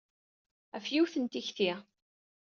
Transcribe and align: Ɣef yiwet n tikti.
Ɣef 0.73 0.85
yiwet 0.93 1.15
n 1.17 1.25
tikti. 1.25 1.71